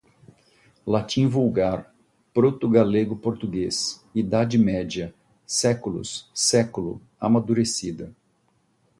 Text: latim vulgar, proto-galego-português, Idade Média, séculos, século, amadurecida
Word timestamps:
latim 0.87 1.27
vulgar, 1.27 1.93
proto-galego-português, 2.33 4.03
Idade 4.15 4.57
Média, 4.57 5.13
séculos, 5.45 6.27
século, 6.33 6.99
amadurecida 7.19 8.11